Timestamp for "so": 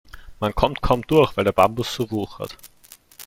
1.93-2.09